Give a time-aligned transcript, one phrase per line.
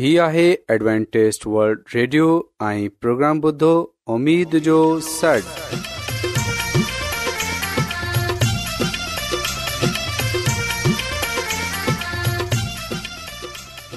[0.00, 2.26] هي آهي Adventist world radio
[2.66, 3.70] ۽ programme بدھو
[4.12, 4.76] اميد جو
[5.06, 5.48] سٽ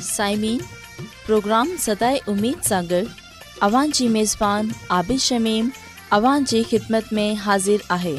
[0.08, 0.58] سائمين
[1.28, 2.90] پروگرام ستاي اميد سان
[3.68, 5.70] اوان جي ميزبان عبيش شميم
[6.20, 8.16] اوان جي خدمت ۾ حاضر آهي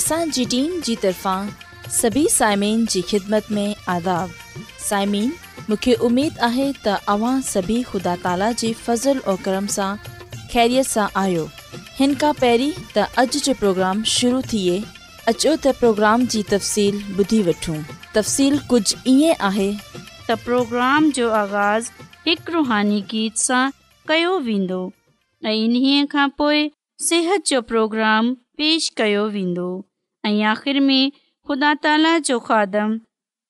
[0.00, 1.52] اسان جي ٽيم جي طرفان
[2.00, 3.66] سڀي سائمين جي خدمت ۾
[3.96, 5.30] آداب سائمين
[5.68, 9.88] मूंखे उमेद आहे तव्हां सभु ताला जे फज़ल ऐं कर्म सां
[10.52, 11.44] ख़ैरियत सां आहियो
[11.98, 14.78] हिन खां पहिरीं त अॼु जो प्रोग्राम शुरू थिए
[15.32, 17.76] अचो त प्रोग्राम जी तफ़सील ॿुधी वठूं
[18.14, 21.90] तफ़सील कुझु ईअं आहे त प्रोग्राम जो आगाज़
[22.28, 23.62] हिकु रुहानी गीत सां
[24.12, 24.80] कयो वेंदो
[25.52, 26.68] ऐं
[27.08, 28.32] सिहत जो प्रोग्राम
[28.62, 29.68] पेश कयो वेंदो
[30.86, 31.10] में
[31.50, 32.38] ख़ुदा जो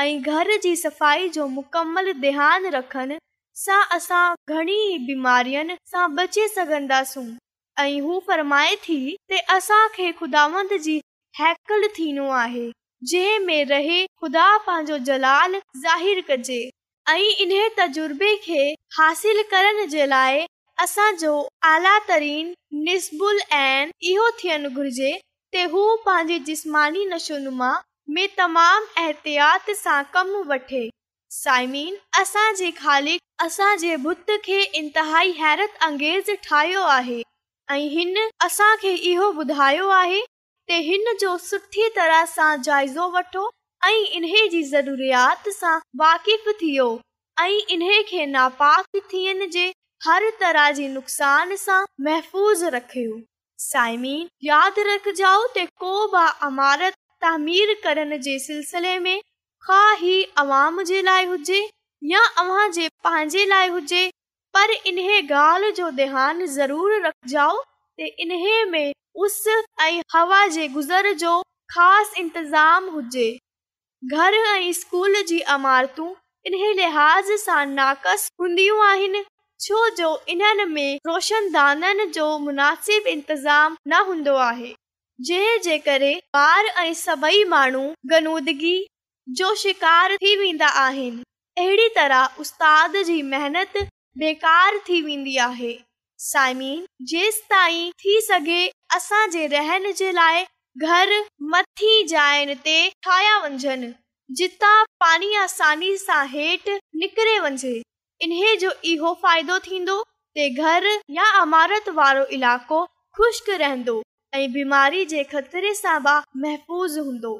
[0.00, 3.16] ऐं घर जी सफ़ाई जो मुकमल ध्यानु रखनि
[3.62, 4.24] सां असां
[4.56, 7.24] घणी बीमारियुनि सां बचे सघंदासूं
[7.84, 8.96] ऐं हू फरमाए थी
[9.30, 10.96] त असांखे ख़ुदांद जी
[11.40, 12.66] हैकल थीनो आहे
[13.10, 16.60] जंहिं में रहे ख़ुदा पंहिंजो जलाल ज़ाहि कजे
[17.14, 18.62] ऐं इन तजुर्बे खे
[18.98, 20.44] हासिल करण जे लाइ
[20.84, 21.34] असांजो
[21.74, 22.52] आला तरीन
[22.88, 25.12] निसबुल इहो थियणु घुर्जे
[25.54, 27.56] त हू पंहिंजे जिस्मानी नशुनि
[28.12, 30.80] में तमाम एहतियात सां कम वठे
[31.32, 31.98] साइमिन
[32.76, 34.56] खे
[35.40, 37.20] हैरत अंगेज़ ठाहियो आहे
[37.72, 38.16] ऐं हिन
[38.46, 40.20] असांखे इहो ॿुधायो आहे
[40.88, 43.48] हिन जो सुठी तरह सां जाइज़ो वठो
[43.88, 46.90] ऐं इन्हे जी ज़रूरात सां वाकिफ़ थियो
[47.40, 49.72] ऐं इन्हे खे नापाक थियण जे
[50.06, 53.20] हर तरह जे नुक़सान सां महफ़ूज़ रखियो
[53.68, 55.38] साइमिन यादि रखजो
[55.82, 56.90] को बि
[57.22, 59.20] तामीर करण जे सिलसिले में
[63.04, 64.08] पंहिंजे लाइ हुजे
[64.56, 64.96] पर इन
[65.76, 68.92] जो ध्यान ज़रूर रखजो में
[69.26, 69.44] उस
[69.82, 71.40] ऐं हवा जे गुज़र जो
[71.74, 73.28] ख़ासि इंतज़ाम हुजे
[74.16, 76.08] घर ऐं स्कूल जी इमारतू
[76.46, 79.24] इन लिहाज़ सां नाक़स हूंदियूं आहिनि
[79.62, 84.74] छो जो इन्हनि में रोशनदाननि जो मुनासिब इंतज़ाम न हूंदो आहे
[85.26, 88.76] जंहिं जे करे ॿार ऐं सभई माण्हू गनूदगी
[89.38, 91.22] जो शिकार थी वेंदा आहिनि
[91.64, 93.76] अहिड़ी तरह उस्ताद जी मेहनत
[94.22, 95.74] बेकार थी वेंदी आहे
[96.28, 100.44] साइमीन जेंसि ताईं थी सघे असांजे रहण जे लाइ
[100.86, 101.12] घर
[101.52, 103.92] मथी जाइन ते ठाहिया वञनि
[104.40, 104.74] जितां
[105.04, 107.74] पानी आसानी सां हेठि निकिरे वञे
[108.26, 110.02] इन्हे जो इहो फ़ाइदो थींदो
[110.38, 110.90] के घर
[111.20, 112.84] या अमारत वारो इलाइक़ो
[113.16, 114.02] खु़श्क रहंदो
[114.34, 116.10] ऐं बीमारी जे ख़तरे सां बि
[116.40, 117.32] महफ़ूज़ हूंदो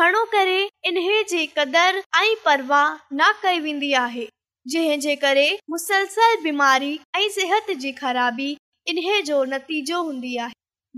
[0.00, 0.58] घणो करे
[0.88, 2.88] इन्हे जे कदुरु ऐं परवाह
[3.20, 4.26] न कई वेंदी आहे
[4.74, 8.50] जंहिंजे करे मुसलसल बीमारी ऐं सिहत जी ख़राबी
[8.88, 10.52] इन्हे जो नतीजो हूंदी आहे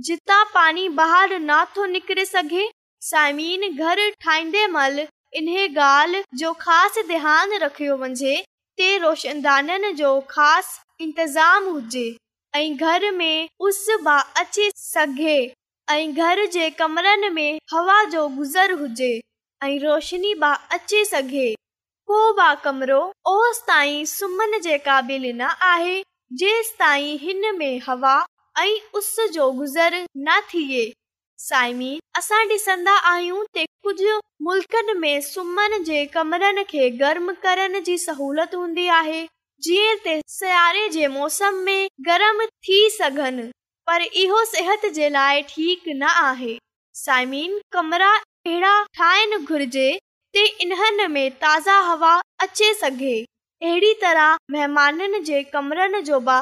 [0.09, 2.69] जितां पाणी बहर नथो निकिरे सघे
[3.13, 5.07] साइमीन घर ठाहींदे महिल
[5.41, 8.37] इन्हे ॻाल्हि जो ख़ासि ध्यानु रखियो वञे
[8.79, 12.11] ते रोशनदाननि जो ख़ासि इंतज़ाम हुजे
[12.57, 15.37] ऐं घर में उस बि अची सघे
[15.91, 19.11] ऐं घर जे कमरनि में हवा जो गुज़र हुजे
[19.65, 21.51] ऐं रोशनी बि अची सघे
[22.11, 23.01] को बि कमिरो
[23.35, 26.01] ओसि सुम्हन जे क़ाबिल न आहे
[26.43, 28.15] जेसि ताईं हिन में हवा
[28.63, 28.69] ऐं
[28.99, 30.91] उस जो गुज़र न थिए
[31.49, 34.19] सायमी असां डि॒संदा आहियूं कुझु
[34.49, 39.27] मुल्कनि में सुम्हन जे कमरनि खे गर्म करण जी सहूलियत हूंदी आहे
[39.65, 43.43] जीअं त सिआरे जे मौसम में गरम थी सघनि
[43.87, 46.57] पर इहो सिहत जे लाइ ठीक न आहे
[47.03, 49.87] साइमीन कमरा अहिड़ा ठाहिनि घुरिजे
[50.35, 52.13] ते इन्हनि में ताज़ा हवा
[52.47, 56.37] अचे सघे अहिड़ी तरह महिमाननि जे कमरनि जो बि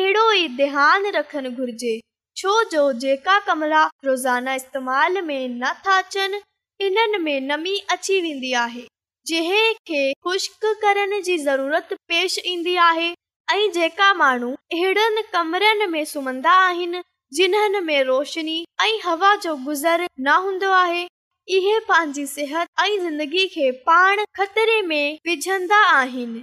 [0.00, 1.94] अहिड़ो ई ध्यानु रखनि घुर्जे
[2.42, 6.42] छो जो जेका कमिरा रोज़ाना इस्तेमाल में न अचनि
[6.86, 8.86] इन्हनि में नमी अची वेंदी आहे
[9.28, 13.08] जंहिं खे ख़ुश्क करण जी ज़रूरत पेश ईंदी आहे
[13.52, 17.02] ऐं जेका माण्हू अहिड़नि कमरनि में सुम्हंदा आहिनि
[17.36, 21.04] जिन्हनि में रोशनी ऐं हवा जो गुज़र न हूंदो आहे
[21.58, 26.42] इहे पंहिंजी सिहत ऐं ज़िंदगी खे पाण ख़तरे में विझंदा आहिनि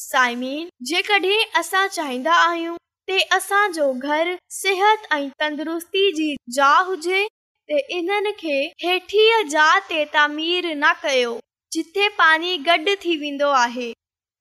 [0.00, 2.76] साइमीन जेकॾहिं असां चाहींदा आहियूं
[3.06, 7.24] ते असांजो घरु सिहत ऐं तंदुरुस्ती जी ज हुजे
[7.76, 11.38] ऐं इन्हनि खे हेठीअ ज ते तीर न कयो
[11.74, 13.92] जिथे पानी गॾु थी विंदो आहे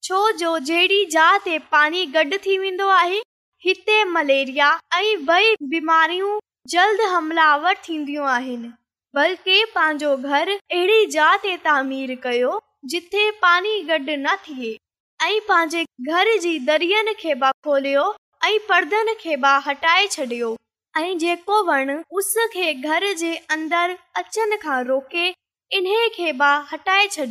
[0.03, 3.19] छो जो जहिड़ी पानी गॾु थी विंदो आहे
[3.65, 6.37] हिते मलेरिया ऐं बई बीमारियूं
[6.73, 8.71] जल्द हमलावर थिंदियो आहिन
[9.15, 12.59] बल्कि पंहिंजो घरु अहिड़ी जा ते तामीर कयो
[12.95, 14.75] जिथे पाणी गॾु न थिए
[15.29, 15.83] ऐं पंहिंजे
[16.13, 18.09] घर जी दरियन खे बि खोलियो
[18.49, 20.55] ऐं परदनि खे बि हटाए छॾियो
[21.03, 25.31] ऐं जेको वणु उस खे घर जे अंदरि अचनि खां रोके
[25.73, 27.25] सिहत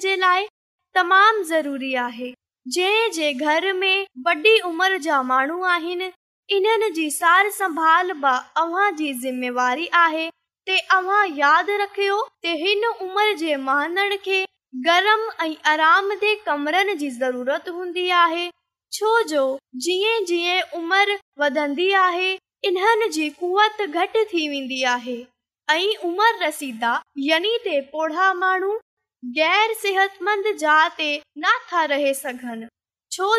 [0.00, 0.46] जे लाइ
[0.94, 2.32] तमाम ज़रूरी आहे
[2.68, 6.10] जंहिं जे घर में वॾी उमिरि जा माण्हू आहिनि
[6.56, 10.26] इन्हनि जी सार संभाल बि ज़िमेवारी आहे
[10.66, 14.44] हिन उमिरि जे महान खे
[14.84, 18.48] गरम ऐं दे कमरनि जी ज़रूरत हूंदी आहे
[18.92, 19.44] छो जो
[19.84, 22.28] जीअं जीअं उमिरि वधंदी आहे
[22.70, 25.16] इन्हनि जी कुवत घटि थी वेंदी आहे
[25.76, 26.92] ऐं उमिरि रसीदा
[27.28, 28.76] यानी ते पोढ़ा माण्हू
[29.38, 30.76] ग़ैर सिहतमंद जा
[31.92, 32.66] रहे सघनि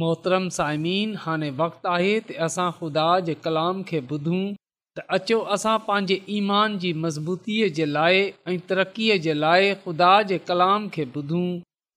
[0.00, 4.38] मोहतरम साइमिन हाणे वक़्तु आहे त असां ख़ुदा जे कलाम खे ॿुधूं
[4.98, 8.22] त अचो असां पंहिंजे ईमान जी मज़बूतीअ जे लाइ
[8.52, 11.44] ऐं तरक़ीअ जे लाइ ख़ुदा जे कलाम खे ॿुधूं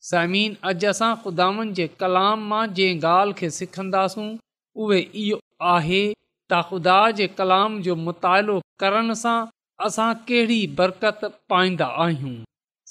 [0.09, 4.27] साइमिन अॼु असां ख़ुदानि जे कलाम मां जंहिं ॻाल्हि खे सिखंदासूं
[4.87, 5.39] उहे इहो
[5.75, 9.37] आहे त ख़ुदा जे कलाम जो मुतालो करण सां
[9.89, 11.23] असां कहिड़ी बरक़त
[11.55, 12.35] पाईंदा आहियूं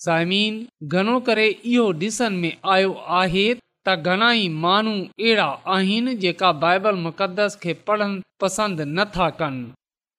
[0.06, 0.58] साइमन
[0.94, 3.46] घणो करे इहो ॾिसण में आयो आहे
[3.86, 9.64] त घणाई माण्हू अहिड़ा आहिनि जेका बाइबल मुक़दस खे पढ़नि पसंदि नथा कनि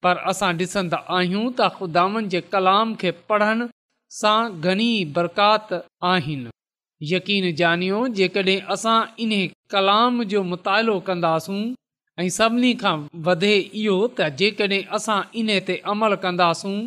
[0.04, 3.68] पर असां ॾिसंदा आहियूं त ख़ुदानि जे कलाम खे पढ़ण
[4.20, 5.74] सां घणी बरकात
[6.12, 6.52] आहिनि
[7.16, 9.34] यकीन ॼानियो जेकॾहिं असां इन
[9.74, 11.58] कलाम जो मुतालो कंदासूं
[12.20, 12.96] ऐं सभिनी खां
[13.30, 16.78] वधे इहो त जेकॾहिं असां इन ते अमल कंदासूं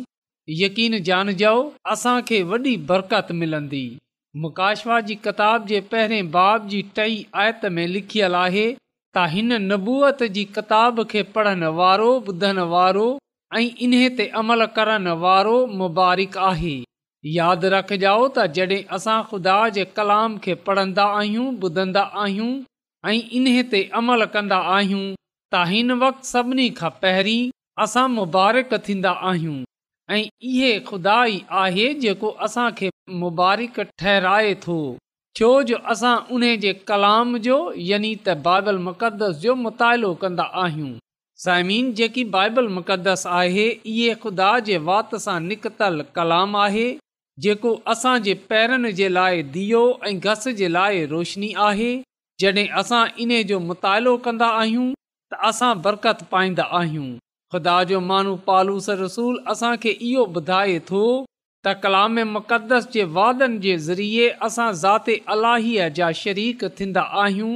[0.65, 1.53] यकीन जानजो
[1.95, 3.83] असांखे वॾी बरकत मिलंदी
[4.37, 8.65] मुकाशवा जी किताब जे पहिरें बाब जी टई आयत में लिखियलु आहे
[9.15, 13.05] त हिन नबूअत जी किताब खे पढ़णु वारो ॿुधण वारो
[13.59, 16.75] ऐं इन्हे ते अमल करणु वारो मुबारिक आहे
[17.37, 22.51] यादि रखिजाओ त जॾहिं असां ख़ुदा जे कलाम खे पढ़ंदा आहियूं ॿुधंदा आहियूं
[23.07, 25.01] ऐं इन ते अमल कंदा आहियूं
[25.55, 27.41] त हिन वक़्तु सभिनी खां पहिरीं
[27.87, 29.57] असां मुबारक थींदा आहियूं
[30.15, 32.87] ऐं इहे ख़ुदा ई आहे जेको असांखे
[33.23, 34.77] मुबारिक ठहिराए थो
[35.39, 37.57] छो जो असां उन जे कलाम जो
[37.89, 40.89] यानी त बाइबल मुक़दस जो मुतालो कंदा आहियूं
[41.45, 46.87] साइमीन जेकी बाइबल मुक़दस आहे इहे ख़ुदा जे वात सां निकतल कलाम आहे
[47.45, 51.93] जेको असांजे पैरनि जे लाइ दीओ ऐं घस जे लाइ रोशनी आहे
[52.45, 57.07] जॾहिं असां इन जो मुतालो कंदा आहियूं त असां बरकत पाईंदा आहियूं
[57.53, 61.03] ख़ुदा जो मानू पालूस रसूल असांखे इहो ॿुधाए थो
[61.67, 67.55] त कलाम मुक़दस जे वादनि जे ज़रिए असां ज़ाति अलाहीअ जा शरीक थींदा आहियूं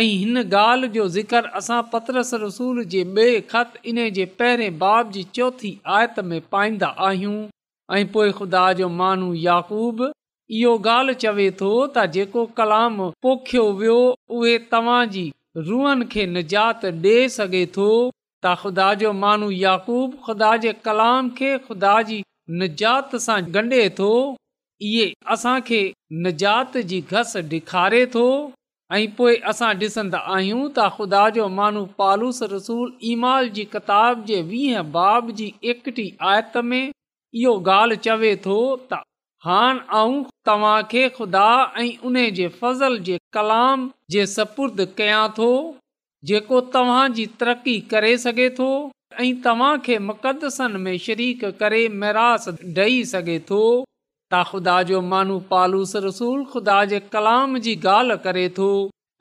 [0.00, 6.20] ऐं हिन ॻाल्हि जोतरस रसूल जे ॿिए ख़त इन जे पहिरें बाब जी चौथी आयत
[6.32, 7.38] में पाईंदा आहियूं
[8.00, 13.98] ऐं पोइ ख़ुदा जो मानू याक़ूब इहो ॻाल्हि चवे थो त जेको कलाम पोखियो वियो
[14.40, 15.26] उहे तव्हांजी
[15.70, 17.90] रूहनि खे निजात ॾेई सघे थो
[18.46, 22.18] त ख़ुदा जो मानू याकूब ख़ुदा जे कलाम खे ख़ुदा जी
[22.60, 24.10] निजात सां ॻंढे थो
[24.90, 25.80] इहे असांखे
[26.26, 28.22] निजात जी घस ॾेखारे थो
[28.98, 34.38] ऐं पोइ असां ॾिसंदा आहियूं त ख़ुदा जो मानू पालूस रसूल ईमाल जी किताब जे
[34.52, 39.02] वीह बाब जी एकटी आयत में इहो ॻाल्हि चवे थो त
[39.48, 40.16] हान ऐं
[40.50, 41.46] तव्हांखे ख़ुदा
[41.82, 43.84] ऐं उन जे फज़ल जे कलाम
[44.16, 45.50] जे सपुर्द कयां थो
[46.26, 48.66] जेको तव्हांजी तरक़ी करे सघे थो
[49.20, 53.60] ऐं तव्हांखे मुक़दसनि में शरीक करे मरास ॾेई सघे थो
[54.32, 58.68] त ख़ुदा जो मानू पालूस रसूल ख़ुदा जे कलाम जी ॻाल्हि करे थो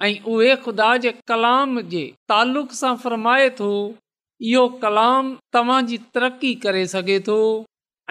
[0.05, 3.69] ऐं उहे ख़ुदा जे कलाम जे तालुक़ सां फ़र्माए थो
[4.49, 7.37] इहो कलाम तव्हांजी तरक़ी करे सघे थो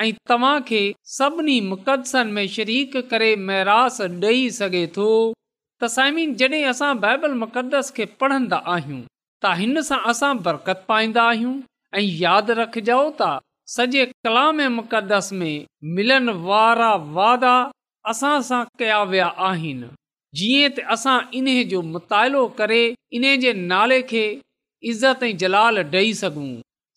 [0.04, 0.80] ऐं तव्हांखे
[1.18, 5.10] सभिनी मुक़दसनि में शरीक करे मरास ॾेई सघे थो
[5.82, 9.00] त साइमिन जॾहिं असां बाइबल मुक़दस खे पढ़ंदा आहियूं
[9.44, 11.50] त हिन सां असां बरकत पाईंदा आहियूं
[11.94, 13.28] ऐं यादि त
[13.74, 15.64] सॼे कलाम मुक़दस में
[15.98, 17.52] मिलण वारा वादा
[18.14, 19.88] असां सां कया विया आहिनि
[20.40, 22.80] जीअं त असां इन जो मुतालो करे
[23.20, 24.24] इन जे नाले खे
[24.92, 26.48] इज़त ऐं जलाल ॾेई सघूं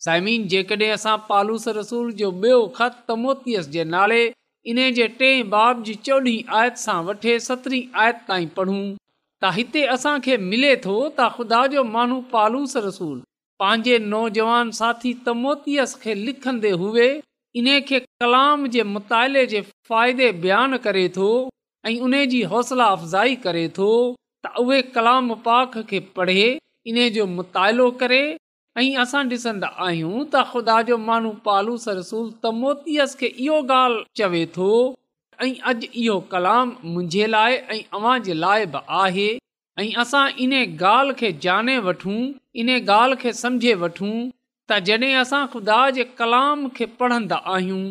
[0.07, 4.23] साइमिन जेकॾहिं असां पालूस रसूल जो ॿियो ख़तमोत जे नाले
[4.67, 9.83] इन जे टे बाब जी चोॾहीं आयत सां वठे सतरहीं आयत ताईं पढ़ूं त हिते
[9.95, 13.15] असांखे मिले थो त ख़ुदा जो माण्हू पालूस रसूल
[13.63, 17.07] पंहिंजे नौजवान साथी तमोतीअस खे लिखंदे हुए
[17.61, 19.61] इन खे कलाम जे मुताले जे
[19.91, 21.29] फ़ाइदे बयानु करे थो
[21.91, 23.89] ऐं उन जी हौसला अफ़ज़ाई करे थो
[24.47, 26.43] त उहे कलाम पाख खे पढ़े
[26.93, 28.21] इन जो मुतालो करे
[28.77, 34.41] ऐं असां ॾिसंदा आहियूं त ख़ुदा जो माण्हू पालूस रसूल तमोतीअस खे इहो ॻाल्हि चवे
[34.57, 34.67] थो
[35.45, 39.27] ऐं अॼु इहो कलाम मुंहिंजे लाइ ऐं अवां जे लाइ बि आहे
[39.83, 42.19] ऐं असां इन ॻाल्हि खे जाने वठूं
[42.63, 44.13] इन ॻाल्हि खे تا वठूं
[44.71, 47.83] त जॾहिं असां ख़ुदा जे कलाम खे पढ़ंदा आहियूं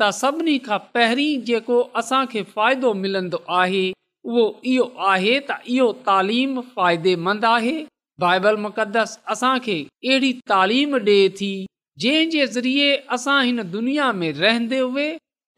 [0.00, 3.84] त सभिनी खां पहिरीं जेको असां फ़ाइदो मिलंदो आहे
[4.30, 7.76] उहो इहो आहे त इहो तालीम फ़ाइदेमंद आहे
[8.20, 9.76] बाइबल मुक़दस असांखे
[10.08, 11.48] अहिड़ी तालीम ॾिए थी
[12.02, 15.06] जंहिं जे ज़रिए असां हिन दुनिया में रहंदे हुए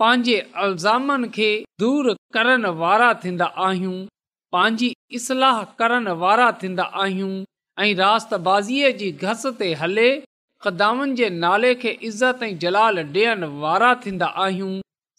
[0.02, 1.48] पंहिंजे अल्ज़ामनि खे
[1.82, 3.98] दूर करण वारा थींदा आहियूं
[4.56, 4.90] पंहिंजी
[5.20, 7.30] इस्लाह करण वारा थींदा आहियूं
[7.84, 10.08] ऐं रातबाज़ीअ जी घस ते हले
[10.66, 14.74] ख़्दाम जे नाले खे इज़त ऐं जलाल ॾियण वारा थींदा आहियूं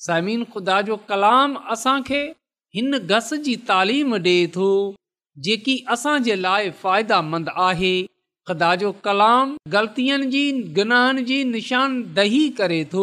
[0.10, 2.24] समीन ख़ुदा जो कलाम असांखे
[2.80, 4.70] हिन घस जी तालीम ॾिए थो
[5.46, 7.96] जेकी असांजे लाइ फ़ाइदामंद आहे
[8.50, 10.44] ख़ुदा जो कलाम ग़लतियुनि जी
[10.78, 13.02] गुनाहनि जी निशानदही करे थो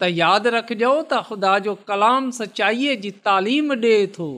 [0.00, 4.28] त यादि रखिजो त ख़ुदा जो कलाम सचाईअ जी तालीम ॾिए थो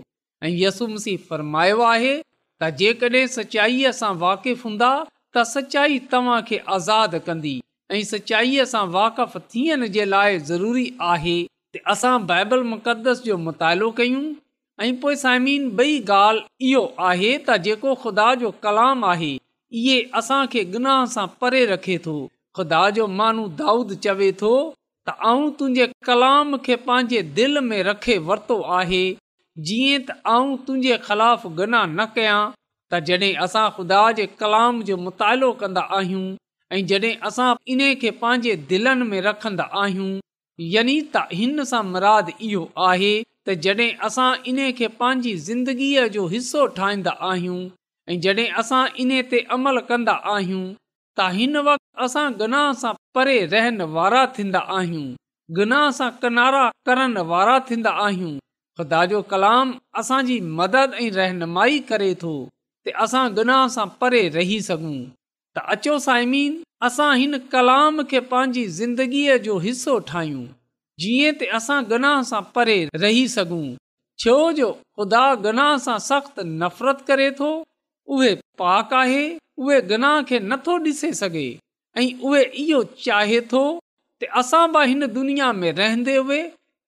[0.43, 7.23] ऐं यसु मसी फरमायो आहे त जेकॾहिं सचाईअ सां वाक़ुफ़ु हूंदा त सचाई तव्हांखे आज़ादु
[7.31, 7.55] कंदी
[7.99, 11.39] ऐं सचाईअ सां वाक़िफ़ु थियण जे लाइ ज़रूरी आहे
[11.79, 14.25] त असां बाइबल मुक़द्दस जो मुतालो कयूं
[14.83, 19.27] ऐं पोइ साइमिन बई ॻाल्हि इहो आहे त जेको ख़ुदा जो कलाम आहे
[19.81, 22.15] इहो असांखे गनाह सां परे रखे थो
[22.59, 24.53] खुदा जो मानू दाऊद चवे थो
[25.09, 29.03] त आउं तुंहिंजे कलाम खे पंहिंजे दिलि में रखे वरितो आहे
[29.71, 34.97] जीअं त आऊं तुंहिंजे ख़िलाफ़ु गनाह न कयां त जॾहिं असां ख़ुदा जे कलाम जो
[35.07, 36.25] मुतालो कंदा आहियूं
[36.79, 40.11] ऐं जॾहिं असां इन खे पंहिंजे दिलनि में रखंदा आहियूं
[40.75, 43.13] यानी त हिन सां मुराद इहो आहे
[43.51, 47.57] त जॾहिं असां इन खे पंहिंजी ज़िंदगीअ जो हिसो ठाहींदा आहियूं
[48.13, 50.67] ऐं जॾहिं असां इन ते अमल कंदा आहियूं
[51.21, 55.09] त हिन वक़्तु असां गनाह सां परे रहनि वारा थींदा आहियूं
[55.59, 58.31] गनाह सां किनारा करण वारा थींदा आहियूं
[58.81, 64.61] ख़ुदा जो कलाम असांजी मदद ऐं रहनुमाई करे थो त असां गनाह सां परे रही
[64.71, 70.47] सघूं त अचो साइमीन असां हिन कलाम खे पंहिंजी ज़िंदगीअ जो हिसो ठाहियूं
[71.03, 73.67] जीअं त असां गनाह सां परे रही सघूं
[74.23, 77.51] छो जो ख़ुदा गनाह सां सख़्तु नफ़रत करे थो
[78.17, 78.33] उहे
[78.63, 79.23] पाक आहे
[79.65, 81.45] उहे गनाह खे नथो ॾिसे सघे
[82.03, 86.41] ऐं उहे इहो चाहे थो त असां बि हिन दुनिया में रहंदे हुए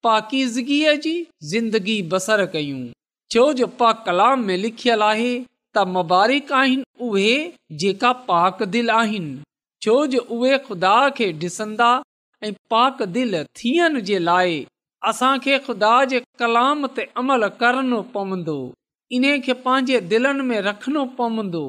[0.07, 1.14] पाकीज़गीअ जी
[1.55, 2.85] ज़िंदगी बसर कयूं
[3.35, 7.35] छो जो पाक कलाम में लिखियल आहे त मुबारिक आहिनि उहे
[7.85, 9.37] जेका पाक दिल आहिनि
[9.87, 11.92] छो जो उहे ख़ुदा खे ॾिसंदा
[12.46, 14.55] ऐं पाक दिलि थियण जे लाइ
[15.11, 18.57] असांखे ख़ुदा जे कलाम ते अमल करणो पवंदो
[19.16, 21.62] इन खे पंहिंजे दिलनि में रखणो पवंदो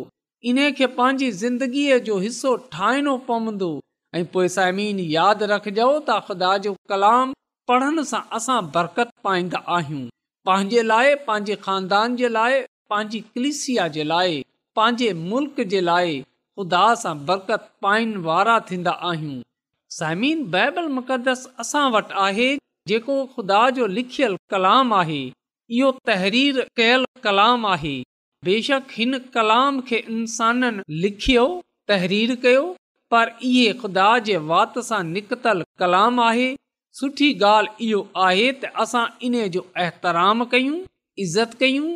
[0.51, 3.69] इन खे पंहिंजी ज़िंदगीअ जो हिसो ठाहिणो पवंदो
[4.19, 7.35] ऐं पोइ समीन यादि रखजो त ख़ुदा जो कलाम
[7.71, 10.03] पढ़ण सां असां बरकत पाईंदा आहियूं
[10.49, 12.59] पंहिंजे लाइ पंहिंजे खानदान जे लाइ
[12.93, 14.41] पंहिंजी कलिसिया जे लाइ
[14.81, 19.41] पंहिंजे मुल्क़ जे लाइ ख़ुदा सां बरक़त पाइण वारा थींदा आहियूं
[19.95, 22.45] साइमिन बाइबल मुक़दस असां वटि आहे
[22.91, 25.17] जेको ख़ुदा जो लिखियल कलाम आहे
[25.79, 27.91] इहो तहरीर कयल कलाम आहे
[28.47, 31.43] बेशक हिन कलाम खे इन्साननि लिखियो
[31.91, 32.63] तहरीर कयो
[33.15, 36.49] पर इहे खुदा जे वात सां निकतल कलाम आहे
[37.01, 40.79] सुठी ॻाल्हि इहो आहे त असां इन जो एहतराम कयूं
[41.27, 41.87] इज़त कयूं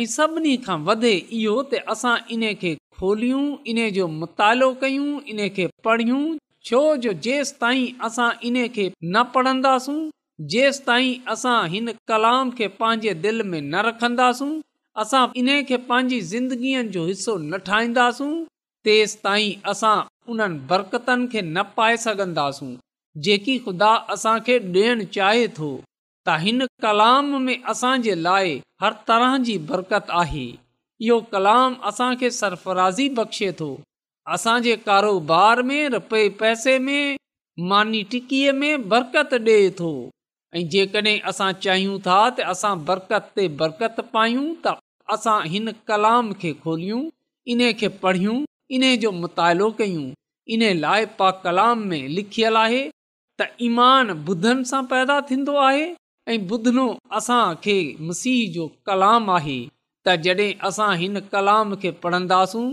[0.00, 5.44] ऐं सभिनी खां वधे इहो त असां इन खे खोलियूं इन जो मुतालो कयूं इन
[5.58, 6.24] खे पढ़ियूं
[6.64, 9.96] छो जो जेसिताईं असां इन खे न पढ़ंदासूं
[10.52, 14.50] जेसिताईं असां हिन कलाम खे पंहिंजे दिलि में न रखंदासूं
[15.02, 18.30] असां इन खे पंहिंजी ज़िंदगीअ जो हिसो न ठाहींदासूं
[18.88, 19.96] तेसि ताईं असां
[20.34, 22.72] उन्हनि बरकतनि खे न पाए सघंदासूं
[23.28, 25.70] जेकी ख़ुदा असां खे ॾियण चाहे थो
[26.26, 30.48] त हिन कलाम में असांजे लाइ हर तरह जी बरकत आहे
[31.06, 33.70] इहो कलाम असांखे सरफराज़ी बख़्शे थो
[34.34, 37.16] असांजे कारोबार में रुपए पैसे में
[37.70, 39.88] मानी टिकीअ में बरकत ॾे थो
[40.56, 44.74] ऐं जेकॾहिं असां चाहियूं था त असां बरकत ते बरक़त पायूं त
[45.14, 47.02] असां हिन कलाम खे खोलियूं
[47.56, 47.88] इन खे
[48.76, 50.06] इन जो मुतालो कयूं
[50.56, 50.62] इन
[51.18, 52.80] पा कलाम में लिखियलु आहे
[53.40, 55.84] त ईमान ॿुधनि सां पैदा थींदो आहे
[56.32, 56.86] ऐं ॿुधिनो
[57.20, 57.76] असांखे
[58.10, 59.58] मसीह जो कलाम आहे
[60.04, 62.66] त जॾहिं असां हिन कलाम खे पढ़ंदासूं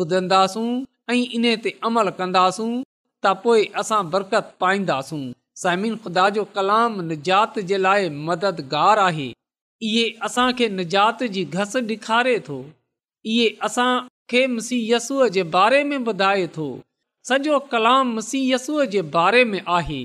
[0.00, 0.68] ॿुधंदासूं
[1.10, 2.68] ऐं इने ते अमल कंदासूं
[3.24, 5.18] त पोएं असां बरकत पाईंदासूं
[5.62, 9.26] साइमिन ख़ुदा जो कलाम निजात जे लाइ मददगारु आहे
[9.88, 12.56] इहे असां खे निजात जी घस ॾेखारे थो
[13.34, 13.90] इहे असां
[14.34, 16.68] खे मुसीहय यसूअ जे बारे में ॿुधाए थो
[17.32, 20.00] सॼो कलाम मुसीहय यस्सूअ जे बारे में आहे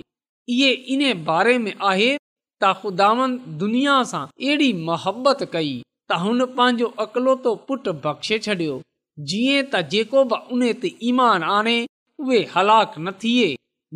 [0.57, 5.73] इहे इन बारे में आहे त ख़ुदावन दुनिया सां अहिड़ी मोहबत कई
[6.09, 8.79] त हुन पंहिंजो अकलोतो पुटु बख़्शे छॾियो
[9.27, 11.77] जीअं त जेको बि उन ते ईमान आणे
[12.25, 13.47] उहे हलाक न थिए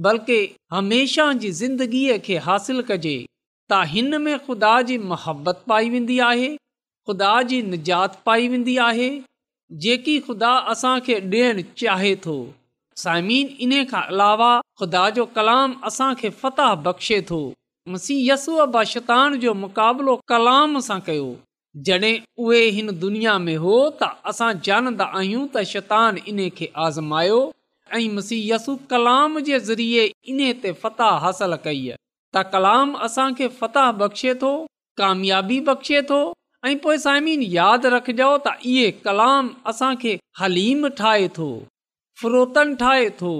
[0.05, 0.37] बल्कि
[0.75, 3.13] हमेशह जी ज़िंदगीअ खे हासिल कजे
[3.71, 9.09] त हिन में ख़ुदा जी मुहबत पाई वेंदी आहे ख़ुदा जी निजात पाई वेंदी आहे
[9.85, 12.35] जेकी ख़ुदा असांखे ॾियणु चाहे थो
[13.03, 17.39] साइमीन इन खां अलावा ख़ुदा जो कलाम असांखे फताह बख़्शे थो
[17.93, 21.31] मसीहयसूअ बाशतान जो मुक़ाबिलो कलाम सां कयो
[21.75, 27.37] जॾहिं उहे हिन दुनिया में हो त असां जानंदा आहियूं त शैतान इन खे आज़मायो
[27.99, 31.81] ऐंसु कलाम जे ज़रिए इन ते फ़तह हासिलु कई
[32.35, 34.51] त कलाम असांखे फति बख़्शे थो
[35.01, 36.21] कामयाबी बख़्शे थो
[36.67, 41.49] ऐं पोइ साइमीन यादि रखिजो त इहे कलाम असांखे हलीम ठाहे थो
[42.23, 43.33] फ्रोतन ठाहे थो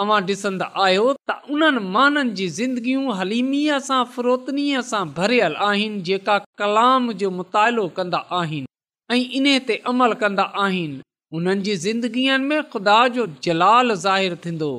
[0.00, 6.36] अव्हां ॾिसंदा आहियो त उन्हनि माननि जी ज़िंदगियूं हलीमीअ सां फरोतनीअ सां भरियलु आहिनि जेका
[6.62, 11.00] कलाम जो मुतालो कंदा आहिनि ऐं इन ते अमल कंदा आहिनि
[11.36, 14.70] हुननि जी ज़िंदगीअ में ख़ुदा जो जलाल ज़ाहिरु थींदो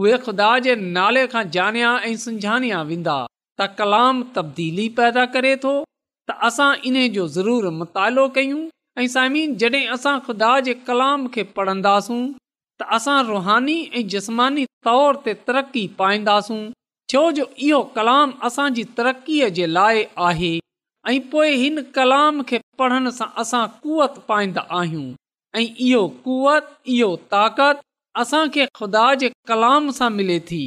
[0.00, 3.16] उहे ख़ुदा जे नाले खां जानिया ऐं सुञाणिया वेंदा
[3.60, 8.64] त कलाम तब्दीली पैदा करे थो त असां इन जो ज़रूरु मुतालो कयूं
[8.98, 12.20] ऐं साईं जॾहिं असां ख़ुदा जे कलाम खे पढ़ंदासूं
[12.80, 16.60] त असां रुहानी ऐं जस्मानी तौर ते तरक़ी पाईंदासूं
[17.12, 20.50] छो जो इहो कलाम असांजी तरक़ीअ जे लाइ आहे
[21.10, 25.06] ऐं पोइ हिन कलाम खे पढ़ण सां असां कुवत पाईंदा आहियूं
[25.60, 27.80] ऐं इहो कुवत इहो ताक़त
[28.22, 30.60] असांखे ख़ुदा जे कलाम सां मिले थी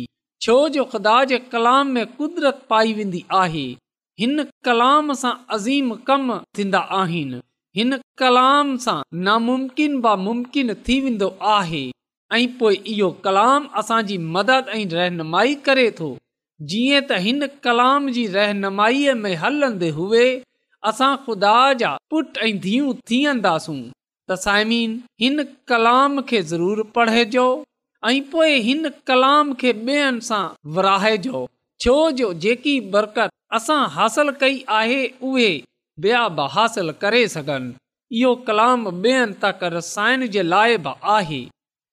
[0.45, 3.67] छो जो ख़ुदा जे कलाम में कुदरत पाई वेंदी आहे
[4.23, 6.27] हिन कलाम सां अज़ीम कम
[6.59, 7.41] थींदा आहिनि
[7.79, 8.97] हिन कलाम सां
[9.29, 11.83] नामुमकिन बामुमकिन थी वेंदो आहे
[12.37, 16.09] ऐं पोइ इहो कलाम असांजी मदद ऐं रहनुमाई करे थो
[16.71, 20.25] जीअं त हिन कलाम जी रहनुमाईअ में हलंदे हुए
[20.91, 23.79] असां ख़ुदा जा पुट ऐं धीअ थींदासूं
[24.31, 24.93] त साइमीन
[25.25, 27.47] हिन कलाम खे ज़रूरु पढ़जो
[28.11, 30.43] ऐं पोइ हिन कलाम खे ॿियनि सां
[30.77, 31.41] विराएजो
[31.85, 35.51] छो जो जेकी बरकत असां हासिल कई आहे उहे
[36.03, 41.47] ॿिया बि हासिल करे सघनि इहो कलाम ॿियनि तक रसाइण जे लाइ बि आहे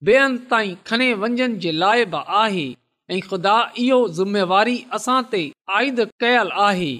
[0.08, 2.66] ॿियनि ताईं खणे वञण जे लाइ बि आहे
[3.14, 5.40] ऐं ख़ुदा इहो ज़िमेवारी असां ते
[5.78, 6.90] आइद कयल आहे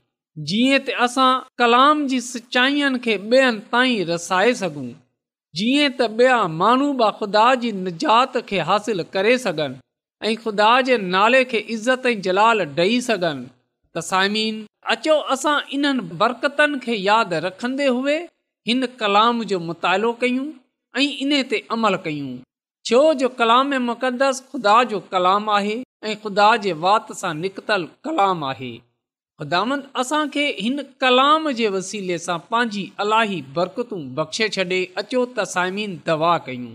[0.51, 1.29] जीअं त असां
[1.62, 4.88] कलाम जी सचाईअनि खे ॿियनि ताईं रसाए सघूं
[5.61, 9.81] जीअं त ॿिया माण्हू बि ख़ुदा जी निजात खे हासिल करे सघनि
[10.31, 13.47] ऐं ख़ुदा जे नाले खे इज़त ऐं जलाल ॾेई सघनि
[13.99, 14.62] तसाइमीन
[14.97, 18.19] अचो असां इन्हनि बरकतनि खे यादि रखंदे हुए
[18.69, 20.49] हिन कलाम जो मुतालो कयूं
[21.01, 22.37] ऐं इन ते अमल कयूं
[22.88, 25.72] छो जो कलाम ऐं मुक़दस ख़ुदा जो कलाम आहे
[26.11, 28.68] ऐं ख़ुदा जे वात सां निकतल कलाम आहे
[29.40, 35.96] ख़ुदांद असांखे हिन कलाम जे वसीले सां पंहिंजी अलाही बरकतूं बख़्शे छॾे अचो त साइमीन
[36.11, 36.68] दवा कयूं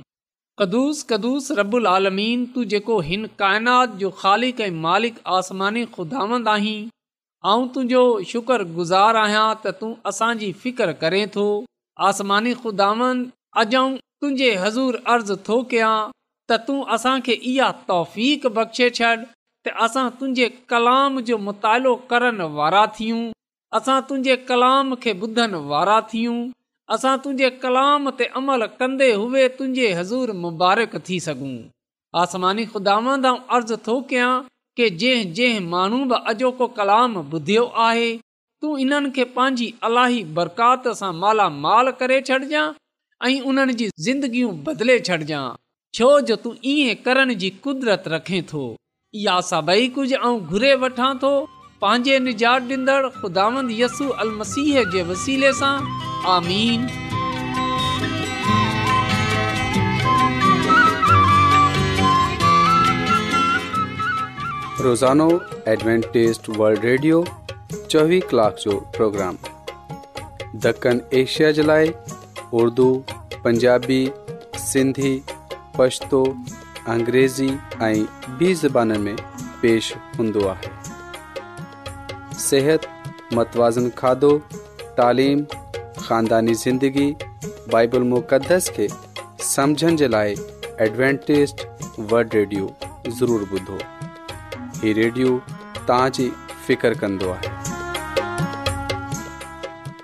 [0.64, 6.78] कदुस कदुस रबुल आलमीन तूं जेको हिन काइनात जो ख़ालिक़ ऐं मालिक आसमानी ख़ुदांद आहीं
[7.56, 8.04] ऐं तुंहिंजो
[8.36, 11.48] शुकर गुज़ार आहियां त तूं असांजी फिकर करें थो
[12.14, 13.28] आसमानी ख़ुदांद
[13.66, 13.86] अॼु
[14.22, 15.94] तुंहिंजे हज़ूर अर्ज़ु थो कयां
[16.50, 19.08] त तूं असांखे इहा तौफ़ीक़ बख़्शे छॾ
[19.68, 23.22] त असां तुंहिंजे कलाम जो मुतालो करण वारा थियूं
[23.80, 26.36] असां तुंहिंजे कलाम खे ॿुधनि वारा थियूं
[26.98, 31.56] असां तुंहिंजे कलाम ते अमल कंदे हुए तुंहिंजे हज़ूर मुबारक थी सघूं
[32.26, 34.30] आसमानी ख़ुदांदा अर्ज़ु थो कयां
[34.82, 40.92] के जंहिं जंहिं माण्हू बि अॼोको कलाम ॿुधियो आहे तूं इन्हनि खे पंहिंजी अलाही बरकात
[41.02, 42.72] सां मालामाल करे छॾिजांइ
[43.24, 45.52] ऐं उन्हनि जी ज़िंदगियूं बदिले छॾिजांइ
[45.94, 48.62] छो जो तूं ईअं करण जी कुदरत रखें थो
[49.26, 51.32] या सभई कुझु ऐं घुरे वठां तो
[52.28, 55.74] निजात ॾींदड़ ख़ुदांद यसु अल मसीह जे वसीले सां
[56.36, 56.88] आमीन
[64.88, 65.30] रोज़ानो
[65.76, 67.22] एडवेंटेस्ट वल्ड रेडियो
[67.90, 69.38] चोवीह कलाक जो प्रोग्राम
[70.68, 71.64] दखन एशिया जे
[72.60, 72.94] اردو
[73.44, 74.06] پنجابی,
[74.60, 75.20] سندھی,
[75.76, 76.24] پشتو,
[76.94, 77.48] انگریزی
[77.86, 78.04] آئیں
[78.38, 79.16] بھی زبانن میں
[79.62, 80.72] پیش اندوا ہے
[82.40, 82.86] سہت,
[83.36, 84.38] متوازن خادو,
[84.96, 85.44] تعلیم,
[86.06, 87.10] خاندانی زندگی,
[87.72, 88.88] بائبل موقتدس کے
[89.56, 90.36] سمجھن جلائے
[90.78, 91.66] ایڈوانٹریسٹ
[92.12, 92.68] ورڈ ریڈیو
[93.20, 93.78] ضرور بودو
[94.82, 96.30] ای فکر ری
[96.66, 97.34] فکرکرکرکندو